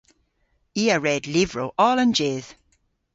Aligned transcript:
I 0.81 0.83
a 0.95 0.99
red 1.05 1.23
lyvrow 1.33 1.69
oll 1.85 1.97
an 2.03 2.11
jydh. 2.17 2.49